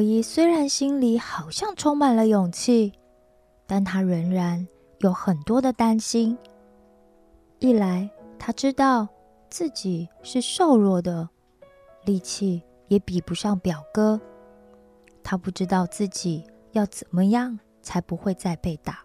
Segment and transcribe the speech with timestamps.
[0.00, 2.92] 伊虽然心里好像充满了勇气，
[3.66, 4.66] 但他仍然
[4.98, 6.36] 有很多的担心。
[7.58, 9.08] 一来，他知道
[9.48, 11.28] 自己是瘦弱的，
[12.04, 14.20] 力气也比不上表哥。
[15.22, 19.00] 他不知道自己要怎么样才不会再被打，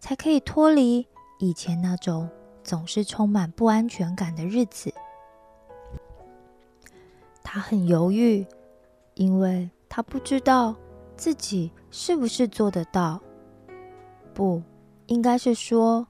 [0.00, 1.06] 才可以脱离
[1.38, 2.28] 以前那种
[2.64, 4.92] 总是充满不安全感的日子。
[7.44, 8.46] 他很犹豫，
[9.14, 10.74] 因为他不知道
[11.16, 13.20] 自己是不是做得到。
[14.32, 14.62] 不，
[15.08, 16.06] 应该是说，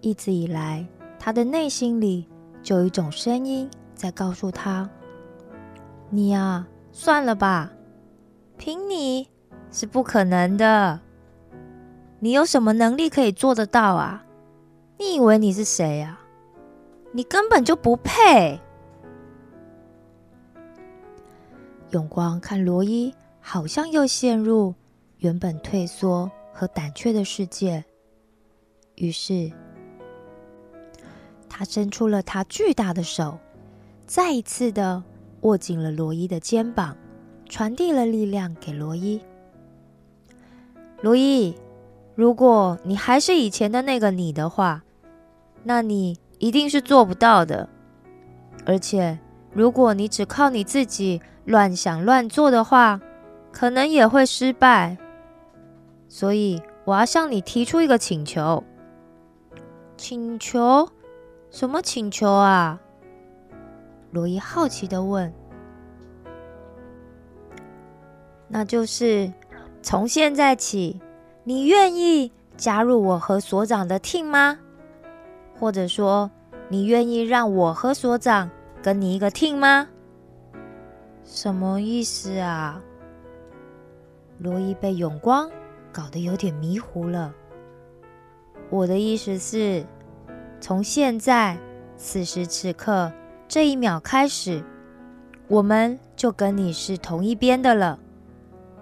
[0.00, 0.86] 一直以来，
[1.18, 2.28] 他的内心里
[2.62, 4.88] 就有一种声音在告诉他
[6.08, 7.72] ：“你呀，算了吧。”
[8.56, 9.28] 凭你
[9.72, 11.00] 是不可能的，
[12.20, 14.24] 你有什么能力可以做得到啊？
[14.98, 16.20] 你以为你是谁啊？
[17.10, 18.60] 你根本就不配。
[21.90, 24.74] 永光看罗伊，好像又陷入
[25.18, 27.84] 原本退缩和胆怯的世界，
[28.96, 29.50] 于是
[31.48, 33.38] 他伸出了他巨大的手，
[34.06, 35.02] 再一次的
[35.42, 36.96] 握紧了罗伊的肩膀。
[37.48, 39.20] 传递了力量给罗伊。
[41.00, 41.54] 罗伊，
[42.16, 44.82] 如果你还是以前的那个你的话，
[45.62, 47.68] 那你一定是做不到的。
[48.64, 49.16] 而且，
[49.52, 53.00] 如果你只靠你自己乱想乱做的话，
[53.52, 54.98] 可能也会失败。
[56.08, 58.62] 所以，我要向你提出一个请求。
[59.96, 60.88] 请求？
[61.50, 62.78] 什么请求啊？
[64.10, 65.32] 罗伊好奇的问。
[68.48, 69.32] 那就是
[69.82, 71.00] 从现在起，
[71.44, 74.58] 你愿意加入我和所长的 team 吗？
[75.58, 76.30] 或者说，
[76.68, 78.50] 你愿意让我和所长
[78.82, 79.88] 跟你一个 team 吗？
[81.26, 82.80] 什么意思啊？
[84.38, 85.50] 罗伊被永光
[85.92, 87.34] 搞得有点迷糊了。
[88.70, 89.84] 我的意思是，
[90.60, 91.58] 从现在
[91.96, 93.12] 此时此刻
[93.48, 94.62] 这一秒开始，
[95.48, 97.98] 我们就跟你是同一边的了。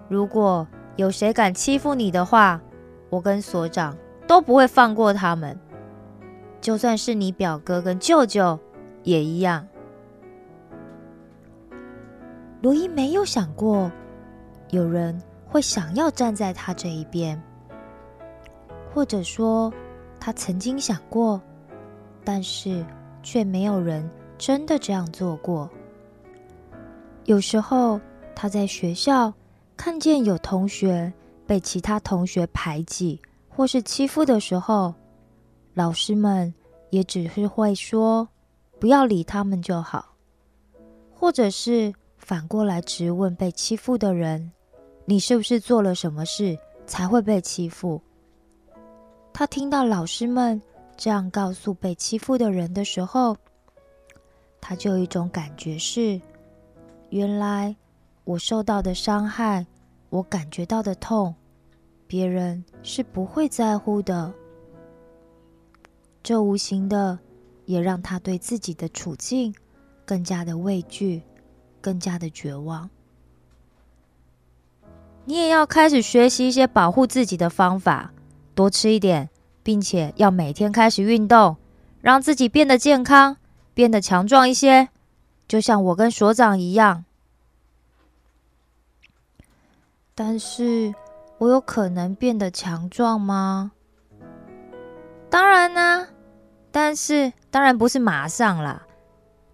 [0.07, 0.67] 如果
[0.97, 2.61] 有谁敢欺负你的话，
[3.09, 3.97] 我跟所长
[4.27, 5.59] 都不会放过他们。
[6.61, 8.59] 就算是你表哥跟舅舅
[9.03, 9.67] 也一样。
[12.65, 13.91] 罗伊没有想过
[14.71, 17.39] 有人会想要站在他这一边，
[18.91, 19.71] 或者说
[20.19, 21.39] 他曾经想过，
[22.23, 22.83] 但是
[23.21, 24.09] 却没有人
[24.39, 25.69] 真的这样做过。
[27.25, 28.01] 有时候
[28.35, 29.31] 他在学校。
[29.77, 31.11] 看见有同学
[31.45, 34.91] 被其他同学排挤或是欺负的时候，
[35.73, 36.51] 老师们
[36.89, 38.27] 也只是会说
[38.79, 40.15] “不要理他们就好”，
[41.13, 41.93] 或者是
[42.25, 44.51] 反过来质问被欺负的人
[45.05, 48.01] ：“你是不是做了什么事才会被欺负？”
[49.31, 50.59] 他听到老师们
[50.97, 53.37] 这样告诉被欺负的人的时候，
[54.59, 56.19] 他就有一种感觉是：
[57.11, 57.75] 原来。
[58.23, 59.63] 我受到的伤害，
[60.09, 61.35] 我感觉到的痛，
[62.07, 64.33] 别人是不会在乎的。
[66.23, 67.19] 这无形的
[67.65, 69.53] 也让他对自己的处境
[70.07, 71.21] 更加的畏惧，
[71.85, 72.89] 更加的绝望。
[75.25, 78.11] 你也要开始学习一些保护自己的方法，
[78.55, 79.29] 多吃一点，
[79.61, 81.57] 并且要每天开始运动，
[82.01, 83.37] 让自己变得健康，
[83.75, 84.89] 变得强壮一些，
[85.47, 87.05] 就像我跟所长一样。
[90.15, 90.95] 但是，
[91.37, 93.73] 我有可能变得强壮吗？
[95.29, 96.07] 当然呢，
[96.71, 98.84] 但是当然不是马上啦。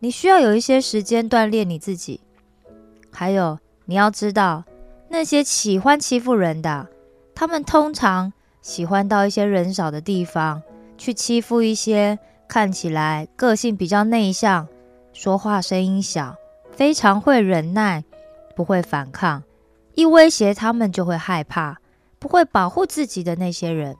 [0.04, 2.22] 你需要有一些时间锻炼你自己。
[3.12, 4.64] 还有，你要知道，
[5.10, 6.88] 那些喜欢欺负人的，
[7.36, 8.34] 他们通常
[8.64, 10.64] 喜欢到一些人少的地方
[10.98, 12.18] 去欺负一些
[12.48, 14.68] 看起来个性比较内向、
[15.14, 16.36] 说话声音小、
[16.72, 18.04] 非常会忍耐、
[18.56, 19.44] 不会反抗。
[19.94, 21.78] 一威胁他们就会害怕，
[22.18, 23.96] 不会保护自己的那些人，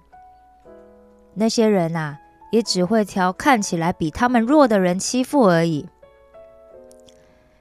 [1.36, 2.18] 那些人啊，
[2.52, 5.88] 也只会挑看起来比他们弱的人欺负而已。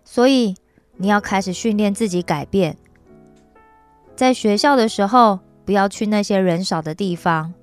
[0.04, 0.54] 所以
[0.98, 2.76] 你要开始训练自己改变，
[4.14, 7.54] 在学校的时候不要去那些人少的地方，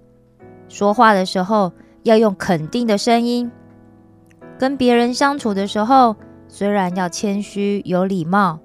[0.67, 1.71] 说话的时候
[2.01, 3.51] 要用肯定的声音，
[4.57, 6.15] 跟别人相处的时候
[6.47, 8.59] 虽然要谦虚有礼貌，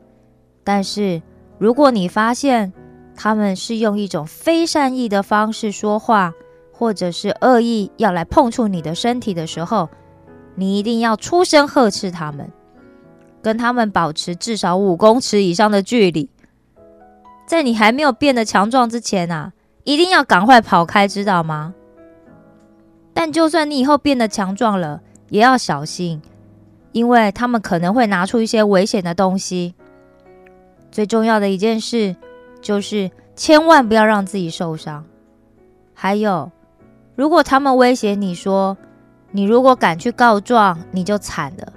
[0.65, 1.21] 但是。
[1.59, 2.73] 如果你发现
[3.15, 6.33] 他们是用一种非善意的方式说话，
[6.73, 9.89] 或者是恶意要来碰触你的身体的时候，
[10.57, 12.51] 你一定要出声呵斥他们，
[13.41, 16.29] 跟他们保持至少五公尺以上的距离。
[17.47, 19.53] 在你还没有变得强壮之前啊，
[19.85, 21.75] 一定要赶快跑开，知道吗？
[23.15, 26.23] 但就算你以后变得强壮了，也要小心，
[26.93, 29.75] 因为他们可能会拿出一些危险的东西。
[30.91, 32.17] 最重要的一件事
[32.61, 35.05] 就是千万不要让自己受伤。
[35.95, 36.51] 还有，
[37.23, 38.77] 如果他们威胁你说，
[39.31, 41.73] 你如果敢去告状，你就惨了，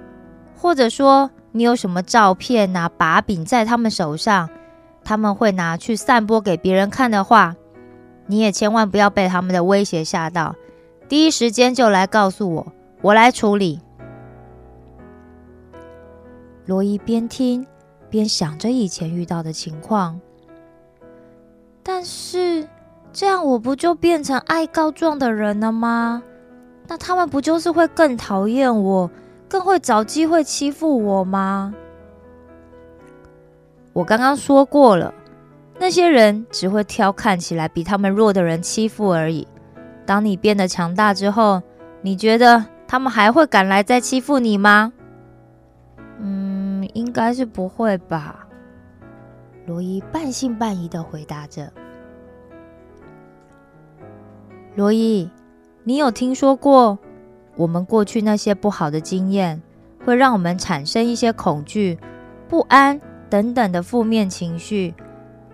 [0.56, 4.50] 或者说你有什么照片啊把柄在他们手上。
[5.04, 7.54] 他们会拿去散播给别人看的话，
[8.26, 10.56] 你也千万不要被他们的威胁吓到，
[11.08, 12.72] 第一时间就来告诉我，
[13.02, 13.78] 我来处理。
[16.64, 17.64] 罗伊边听
[18.10, 20.20] 边想着以前遇到的情况，
[21.84, 22.66] 但是
[23.16, 26.22] 这样我不就变成爱告状的人了吗？
[26.86, 29.10] 那他们不就是会更讨厌我，
[29.48, 31.72] 更会找机会欺负我吗？
[33.94, 35.14] 我刚刚说过了，
[35.78, 39.48] 那些人只会挑看起来比他们弱的人欺负而已。
[40.04, 41.62] 当你变得强大之后，
[42.02, 44.92] 你觉得他们还会敢来再欺负你吗？
[46.18, 48.46] 嗯，应该是不会吧。
[49.64, 51.72] 罗伊半信半疑的回答着。
[54.76, 55.30] 罗伊，
[55.84, 56.98] 你有听说过
[57.56, 59.62] 我们过去那些不好的经验，
[60.04, 61.98] 会让我们产生一些恐惧、
[62.46, 63.00] 不安？
[63.30, 64.94] 等等的负面情绪，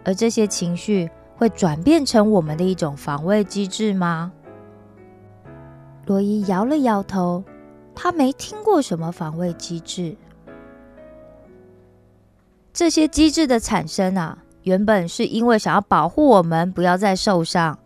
[0.04, 4.32] 而这些情绪会转变成我们的一种防卫机制吗？
[6.04, 7.44] 罗伊摇了摇头，
[7.94, 10.16] 他没听过什么防卫机制。
[12.72, 17.78] 这些机制的产生啊，原本是因为想要保护我们不要再受伤，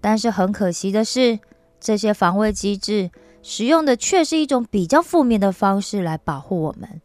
[0.00, 1.38] 但是很可惜的是，
[1.80, 3.10] 这些防卫机制
[3.42, 7.00] 使用的却是一种比较负面的方式来保护我们。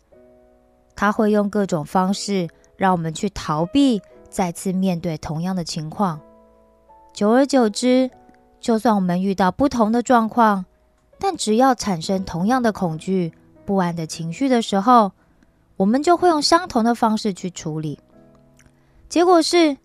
[0.95, 2.47] 他会用各种方式
[2.77, 6.19] 让我们去逃避再次面对同样的情况。
[7.13, 8.09] 久而久之，
[8.59, 10.65] 就算我们遇到不同的状况，
[11.19, 13.33] 但只要产生同样的恐惧、
[13.65, 15.11] 不安的情绪的时候，
[15.77, 17.99] 我们就会用相同的方式去处理。
[19.09, 19.77] 结果是，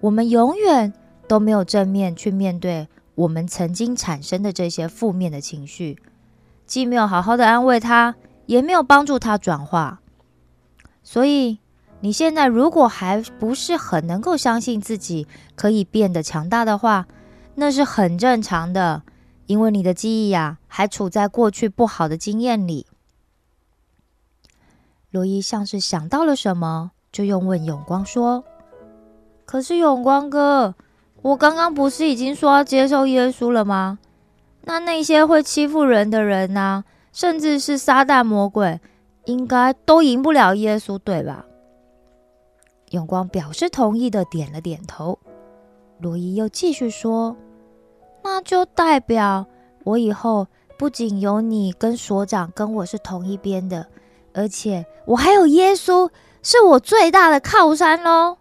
[0.00, 0.92] 我们永远
[1.26, 5.98] 都没有正面去面对我们曾经产生的这些负面的情绪，
[6.66, 8.14] 既没有好好的安慰他，
[8.46, 10.00] 也没有帮助他转化。
[11.02, 11.58] 所以，
[12.00, 17.06] 你现在如果还不是很能够相信自己可以变得强大的话，
[17.56, 19.02] 那是很正常的，
[19.46, 22.86] 因为你的记忆呀还处在过去不好的经验里。
[25.10, 28.44] 罗伊像是想到了什么，就又问永光说
[29.44, 30.74] ：“可是永光哥，
[31.22, 33.98] 我刚刚不是已经说要接受耶稣了吗？
[34.64, 38.80] 那那些会欺负人的人呢，甚至是撒旦魔鬼。”
[39.26, 41.44] 应该都赢不了耶稣，对吧？
[42.90, 45.16] 永光表示同意的点了点头。
[46.00, 47.36] 罗伊又继续说
[48.24, 49.46] ：“那就代表
[49.84, 53.86] 我以后不仅有你跟所长跟我是同一边的，
[54.34, 56.10] 而且我还有耶稣，
[56.42, 58.38] 是我最大的靠山喽。”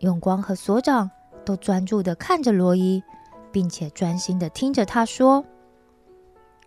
[0.00, 1.08] 永光和所长
[1.44, 3.02] 都专注的看着罗伊，
[3.50, 5.44] 并且专心的听着他说。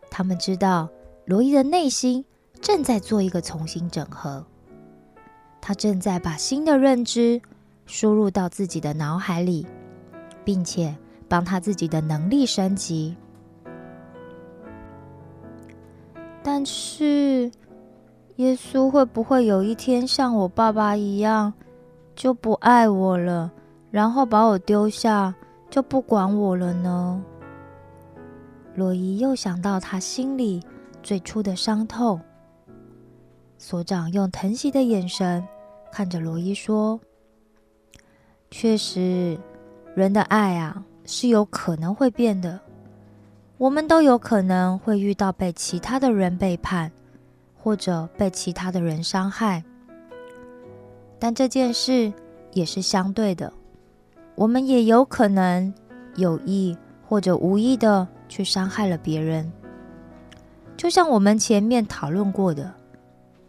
[0.09, 0.89] 他们知道
[1.25, 2.23] 罗伊的内心。
[2.61, 4.45] 正在做一个重新整合，
[5.59, 7.41] 他正在把新的认知
[7.85, 9.67] 输入到自己的脑海里，
[10.45, 10.95] 并且
[11.27, 13.17] 帮他自己的能力升级。
[16.41, 17.51] 但是，
[18.37, 21.51] 耶稣会不会有一天像我爸爸一样，
[22.15, 23.51] 就不爱我了，
[23.93, 25.35] 然后把我丢下，
[25.69, 27.23] 就不管我了呢？
[28.73, 30.63] 罗伊又想到他心里
[31.03, 32.19] 最初的伤痛。
[33.59, 35.47] 所长用疼惜的眼神
[35.91, 36.99] 看着罗伊说
[38.49, 39.37] ：“确实，
[39.93, 42.59] 人的爱啊是有可能会变的。
[43.59, 46.91] 我们都有可能会遇到被其他的人背叛，
[47.55, 49.63] 或者被其他的人伤害。
[51.19, 52.11] 但这件事
[52.53, 53.53] 也是相对的，
[54.35, 55.73] 我们也有可能
[56.15, 59.51] 有意或者无意的去伤害了别人。
[60.75, 62.73] 就像我们前面讨论过的。”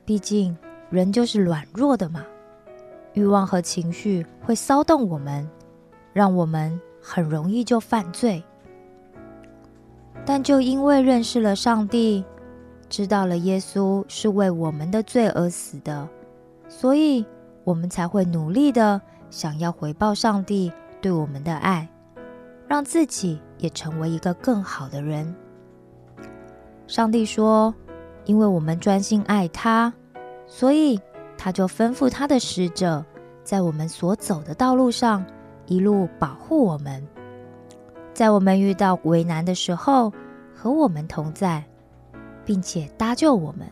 [0.07, 0.55] 毕竟，
[0.91, 2.23] 人就是软弱的嘛，
[3.15, 5.49] 欲望和情绪会骚动我们，
[6.13, 8.45] 让我们很容易就犯罪。
[10.27, 12.23] 但就因为认识了上帝，
[12.91, 16.07] 知道了耶稣是为我们的罪而死的，
[16.69, 17.25] 所以
[17.65, 19.01] 我们才会努力的
[19.35, 21.89] 想要回报上帝对我们的爱，
[22.69, 25.35] 让自己也成为一个更好的人。
[26.87, 27.75] 上帝说。
[28.27, 29.93] 因为我们专心爱他，
[30.47, 30.99] 所以
[31.37, 33.05] 他就吩咐他的使者
[33.43, 35.23] 在我们所走的道路上
[35.67, 37.07] 一路保护我们，
[38.15, 40.11] 在我们遇到为难的时候
[40.55, 41.63] 和我们同在，
[42.47, 43.69] 并且搭救我们。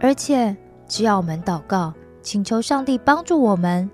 [0.00, 1.92] 而且，只要我们祷告，
[2.22, 3.90] 请求上帝帮助我们，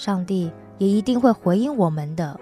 [0.00, 2.40] 上帝也一定会回应我们的。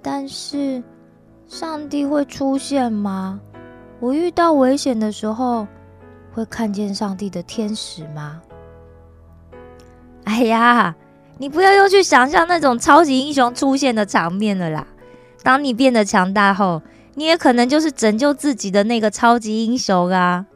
[0.00, 0.80] 但是，
[1.48, 3.40] 上帝会出现吗？
[3.98, 5.66] 我遇到危险的时候，
[6.32, 8.40] 会看见上帝的天使吗？
[10.22, 10.94] 哎呀，
[11.38, 14.86] 你不要又去想象那种超级英雄出现的场面了啦！
[15.42, 16.80] 当你变得强大后，
[17.16, 20.46] 你也可能就是拯救自己的那个超级英雄啊！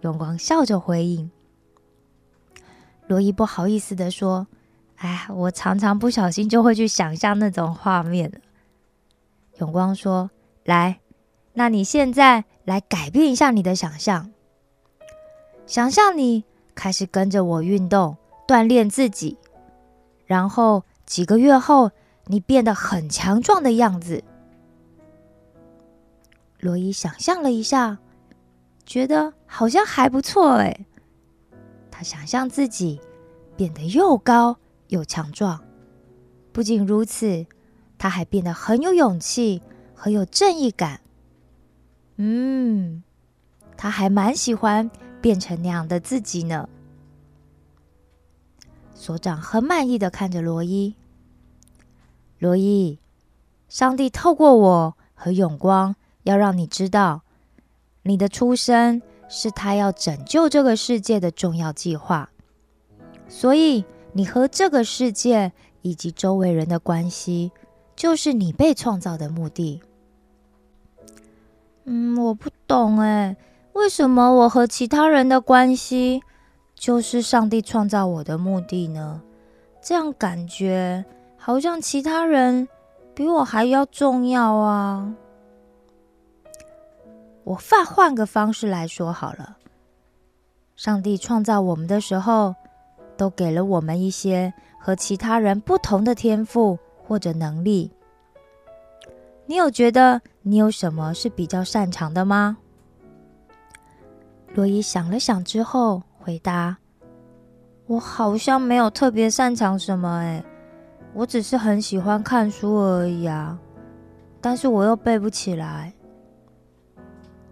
[0.00, 1.30] 永光笑着回应。
[3.08, 4.46] 罗伊不好意思的说
[4.96, 8.40] ：“哎，我常常不小心就会去想象那种画面。”
[9.58, 10.30] 永光说
[10.64, 11.00] ：“来，
[11.54, 14.30] 那你现在来改变一下你的想象，
[15.66, 19.38] 想象你开始跟着我运动，锻炼自己，
[20.26, 21.90] 然后几个月后，
[22.26, 24.22] 你变得很强壮的样子。”
[26.60, 27.98] 罗伊想象了一下，
[28.84, 30.84] 觉得好像还不错哎。
[31.98, 33.00] 他想象自己
[33.56, 35.60] 变得又高又强壮，
[36.52, 37.44] 不仅如此。
[37.98, 39.60] 他还变得很有勇气，
[39.96, 41.00] 很有正义感。
[42.14, 43.02] 嗯，
[43.76, 44.88] 他还蛮喜欢
[45.20, 46.68] 变成那样的自己呢。
[48.94, 50.94] 所长很满意的看着罗伊。
[52.38, 53.00] 罗伊，
[53.68, 57.22] 上帝透过我和永光，要让你知道，
[58.02, 62.30] 你的出生是他要拯救这个世界的重要计划。
[63.28, 67.52] 所以，你和这个世界以及周围人的关系。
[67.98, 69.82] 就是你被创造的目的。
[71.82, 73.36] 嗯，我不懂哎，
[73.72, 76.22] 为什么我和其他人的关系
[76.76, 79.20] 就是上帝创造我的目的呢？
[79.82, 81.04] 这样感觉
[81.36, 82.68] 好像其他人
[83.16, 85.12] 比我还要重要啊！
[87.48, 89.56] 我换换个方式来说好了，
[90.76, 92.54] 上帝创造我们的时候，
[93.16, 96.78] 都给了我们一些和其他人不同的天赋。
[97.08, 97.90] 或者能力，
[99.46, 102.58] 你有觉得你有什么是比较擅长的吗？
[104.52, 106.76] 罗伊想了想之后回答
[107.88, 110.44] ：“我好像没有特别擅长什么，哎，
[111.14, 113.58] 我只是很喜欢看书而已啊。
[114.38, 115.94] 但是我又背不起来。”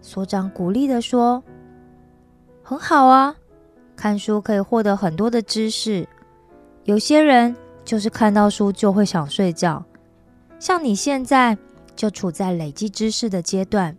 [0.07, 1.43] 所长鼓励的说
[2.63, 3.35] ：“很好啊，
[3.93, 6.07] 看书可以获得很多的知识。
[6.85, 7.53] 有些人。”
[7.87, 9.81] 就是看到书就会想睡觉，
[10.59, 11.57] 像你现在
[11.95, 13.95] 就处在累积知识的阶段。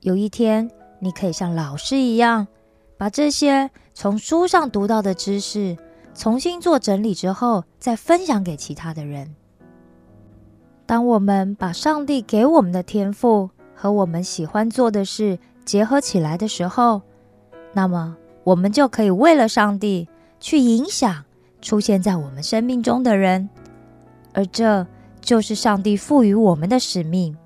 [0.00, 2.48] 有一天，你可以像老师一样，
[2.96, 5.76] 把这些从书上读到的知识
[6.14, 9.36] 重新做整理之后，再分享给其他的人。
[10.86, 17.02] 当我们把上帝给我们的天赋和我们喜欢做的事结合起来的时候，
[17.72, 20.08] 那么我们就可以为了上帝
[20.40, 21.22] 去影响。
[21.62, 23.48] 出现在我们生命中的人，
[24.34, 24.86] 而这
[25.20, 27.36] 就是上帝赋予我们的使命。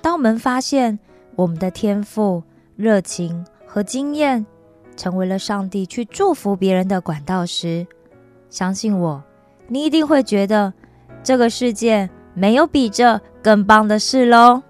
[0.00, 0.98] 当我们发现
[1.36, 2.42] 我们的天赋、
[2.76, 4.46] 热情和经验
[4.96, 7.86] 成为了上帝去祝福别人的管道时，
[8.48, 9.22] 相信我，
[9.68, 10.72] 你一定会觉得
[11.22, 14.62] 这个世界没有比这更棒的事喽！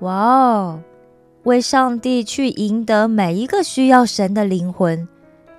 [0.00, 0.82] 哇哦，
[1.44, 5.08] 为上帝去赢得每一个需要神的灵魂。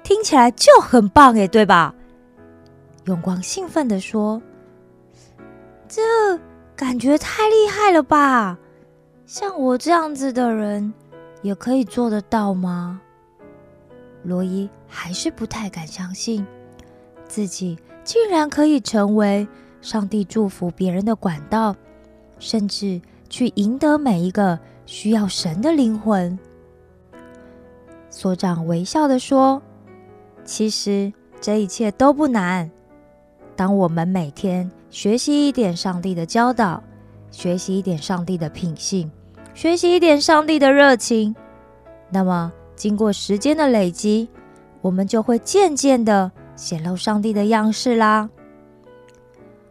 [0.04, 1.94] 听起来就很棒诶，对吧？
[3.06, 4.42] 永光兴奋地说
[5.88, 6.02] ：“这
[6.76, 8.58] 感觉太厉害了吧！
[9.26, 10.94] 像我这样子的人
[11.42, 13.02] 也可以做得到吗？”
[14.24, 16.46] 罗伊还是不太敢相信，
[17.26, 19.48] 自己竟然可以成为
[19.82, 21.76] 上帝祝福别人的管道，
[22.40, 26.38] 甚至去赢得每一个需要神的灵魂。
[28.10, 29.62] 所长微笑的说。
[30.46, 32.72] 其实这一切都不难。
[33.54, 36.82] 当我们每天学习一点上帝的教导，
[37.32, 39.12] 学习一点上帝的品性，
[39.54, 41.36] 学习一点上帝的热情，
[42.10, 44.30] 那么经过时间的累积，
[44.80, 48.30] 我们就会渐渐的显露上帝的样式啦。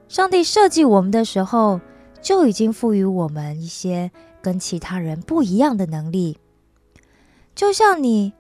[0.09, 1.81] 上帝设计我们的时候，
[2.21, 4.11] 就已经赋予我们一些
[4.43, 6.39] 跟其他人不一样的能力，
[7.55, 8.33] 就像你。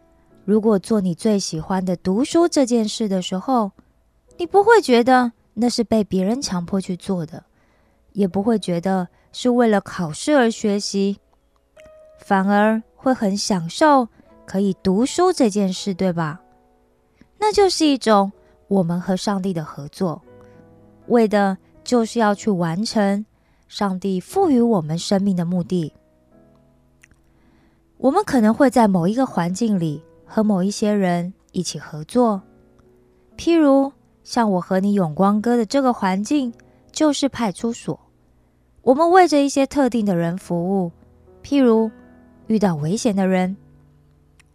[0.45, 3.73] 如果做你最喜欢的读书这件事的时候，
[4.37, 7.43] 你不会觉得那是被别人强迫去做的，
[8.13, 11.19] 也不会觉得是为了考试而学习，
[12.21, 14.07] 反而会很享受
[14.47, 16.41] 可以读书这件事，对吧？
[17.41, 18.31] 那就是一种
[18.69, 20.23] 我们和上帝的合作，
[21.09, 23.27] 为的就是要去完成
[23.69, 25.93] 上帝赋予我们生命的目的。
[27.99, 32.43] 我们可能会在某一个环境里和某一些人一起合作，
[33.37, 33.93] 譬如
[34.23, 36.53] 像我和你永光哥的这个环境
[36.93, 37.99] 就是派出所，
[38.83, 40.93] 我们为着一些特定的人服务，
[41.43, 41.91] 譬如
[42.47, 43.57] 遇到危险的人，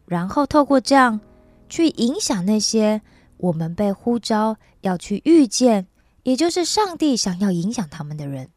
[0.06, 1.20] 然后透过这样
[1.68, 3.02] 去影响那些
[3.38, 5.88] 我们被呼召要去遇见，
[6.24, 8.50] 也就是上帝想要影响他们的人，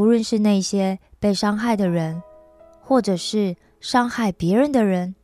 [0.00, 2.22] 不论是那些被伤害的人。
[2.80, 5.14] 或者是伤害别人的人，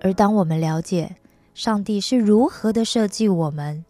[0.00, 1.16] 而当我们了解
[1.52, 3.84] 上帝是如何的设计我们，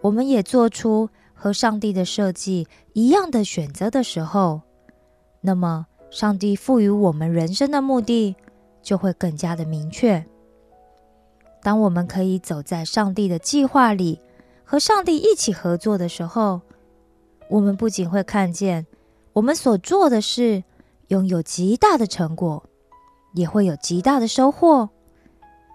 [0.00, 4.62] 我们也做出和上帝的设计一样的选择的时候，
[5.42, 8.34] 那么上帝赋予我们人生的目的
[8.82, 10.24] 就会更加的明确。
[11.62, 14.18] 当我们可以走在上帝的计划里，
[14.64, 16.62] 和上帝一起合作的时候，
[17.48, 18.86] 我们不仅会看见
[19.32, 20.64] 我们所做的事。
[21.08, 22.64] 拥有极大的成果，
[23.32, 24.88] 也会有极大的收获，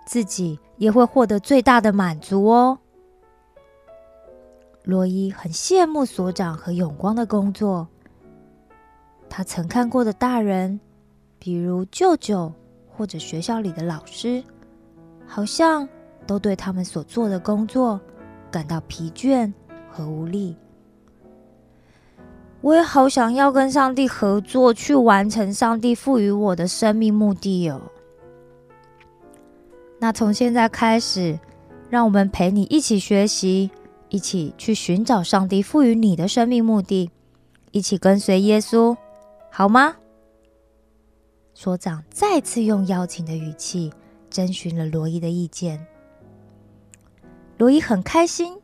[0.05, 2.77] 自己也会获得最大的满足哦。
[4.83, 7.87] 罗伊很羡慕所长和永光的工作。
[9.29, 10.77] 他曾看过的大人，
[11.39, 12.51] 比如舅舅
[12.89, 14.43] 或者学校里的老师，
[15.25, 15.87] 好像
[16.27, 17.97] 都对他们所做的工作
[18.51, 19.49] 感到疲倦
[19.89, 20.57] 和无力。
[22.61, 27.81] 我也好想要跟上帝合作，去完成上帝赋予我的生命目的哦。
[29.99, 31.39] 那从现在开始，
[31.89, 33.71] 让我们陪你一起学习，
[34.09, 37.09] 一起去寻找上帝赋予你的生命目的，
[37.71, 38.95] 一起跟随耶稣，
[39.49, 39.95] 好吗？
[41.53, 43.91] 所长再次用邀请的语气
[44.29, 45.85] 征询了罗伊的意见。
[47.57, 48.55] 罗伊很开心、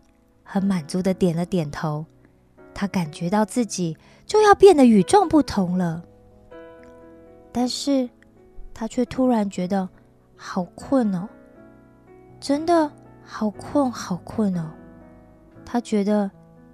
[0.43, 2.05] 很满足的点了点头。
[2.79, 6.03] 他感觉到自己就要变得与众不同了，
[7.51, 8.07] 但是
[8.71, 9.89] 他却突然觉得
[10.35, 11.27] 好困哦，
[12.39, 12.91] 真的
[13.23, 14.69] 好困好困哦。
[15.65, 16.29] 他觉得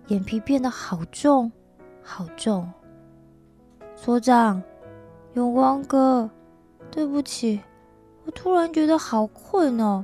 [0.08, 1.50] 眼皮变得好重
[2.04, 2.70] 好重。
[3.96, 4.62] 所长，
[5.36, 6.30] 永光哥，
[6.92, 7.62] 对不起，
[8.26, 10.04] 我突然觉得好困哦，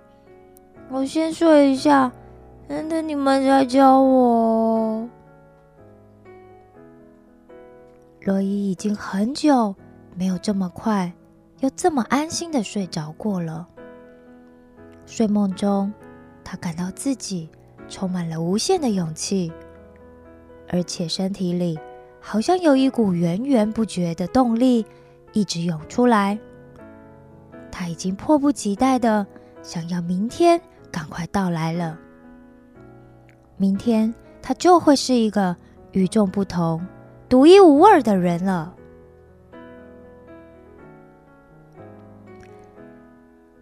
[0.89, 2.09] 我先睡一下，
[2.69, 4.88] 等等你们再教我。
[8.29, 9.75] 罗伊已经很久
[10.15, 11.11] 没有这么快
[11.61, 13.67] 又这么安心的睡着过了。
[15.07, 15.91] 睡梦中，
[16.43, 17.49] 他感到自己
[17.87, 19.51] 充满了无限的勇气，
[20.67, 21.79] 而且身体里
[22.21, 24.85] 好像有一股源源不绝的动力
[25.33, 26.37] 一直涌出来。
[27.71, 29.25] 他已经迫不及待的
[29.63, 30.61] 想要明天
[30.91, 31.97] 赶快到来了。
[33.57, 35.57] 明天，他就会是一个
[35.93, 36.79] 与众不同。
[37.29, 38.73] 独一无二的人了。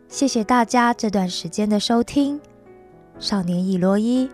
[0.08, 2.39] 谢谢大家这段时间的收听，
[3.19, 4.25] 《少年伊罗伊》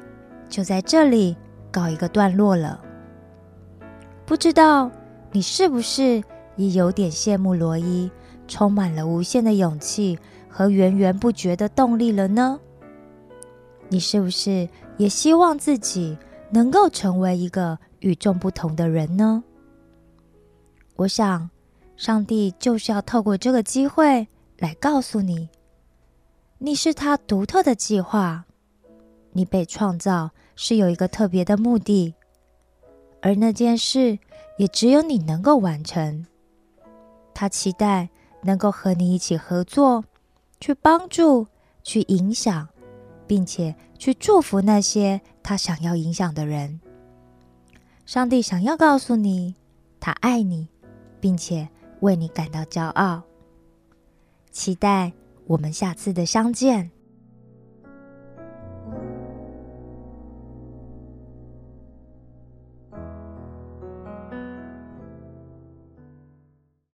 [0.47, 1.35] 就在这里
[1.71, 2.79] 告一个段落了。
[4.23, 4.91] 不知道
[5.31, 6.23] 你是不是
[6.55, 8.11] 也有点羡慕罗伊，
[8.47, 12.59] 充满了无限的勇气和源源不绝的动力了呢？
[13.89, 16.19] 你是不是也希望自己
[16.51, 17.79] 能够成为一个？
[18.03, 19.43] 与众不同的人呢？
[20.97, 21.49] 我想，
[21.95, 24.27] 上帝就是要透过这个机会
[24.59, 25.49] 来告诉你，
[26.57, 28.43] 你是他独特的计划，
[29.31, 32.13] 你被创造是有一个特别的目的，
[33.21, 34.19] 而那件事
[34.57, 36.25] 也只有你能够完成。
[37.33, 38.09] 他期待
[38.41, 40.03] 能够和你一起合作，
[40.59, 41.47] 去帮助、
[41.81, 42.67] 去影响，
[43.25, 46.81] 并且去祝福那些他想要影响的人。
[48.05, 49.55] 上帝想要告诉你，
[49.99, 50.67] 他爱你，
[51.19, 51.69] 并且
[52.01, 53.23] 为你感到骄傲。
[54.51, 55.13] 期待
[55.47, 56.91] 我们下次的相见。